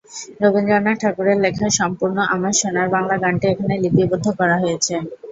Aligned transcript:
রবীন্দ্রনাথ 0.41 0.97
ঠাকুরের 1.01 1.37
লেখা 1.41 1.67
সম্পূর্ণ 1.79 2.17
"আমার 2.27 2.53
সোনার 2.59 2.87
বাংলা" 2.95 3.15
গানটি 3.17 3.45
এখানে 3.49 3.75
লিপিবদ্ধ 3.83 4.25
করা 4.39 4.55
হয়েছে। 4.63 4.93